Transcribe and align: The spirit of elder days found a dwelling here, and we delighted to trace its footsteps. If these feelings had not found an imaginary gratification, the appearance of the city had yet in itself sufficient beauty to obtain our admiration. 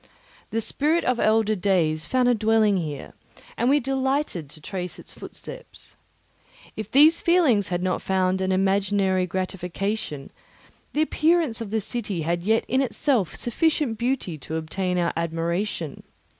The 0.49 0.61
spirit 0.61 1.03
of 1.03 1.19
elder 1.19 1.55
days 1.55 2.07
found 2.07 2.27
a 2.27 2.33
dwelling 2.33 2.77
here, 2.77 3.13
and 3.55 3.69
we 3.69 3.79
delighted 3.79 4.49
to 4.49 4.59
trace 4.59 4.97
its 4.97 5.13
footsteps. 5.13 5.95
If 6.75 6.89
these 6.89 7.21
feelings 7.21 7.67
had 7.67 7.83
not 7.83 8.01
found 8.01 8.41
an 8.41 8.51
imaginary 8.51 9.27
gratification, 9.27 10.31
the 10.93 11.03
appearance 11.03 11.61
of 11.61 11.69
the 11.69 11.79
city 11.81 12.23
had 12.23 12.41
yet 12.41 12.65
in 12.67 12.81
itself 12.81 13.35
sufficient 13.35 13.99
beauty 13.99 14.39
to 14.39 14.55
obtain 14.55 14.97
our 14.97 15.13
admiration. 15.15 16.01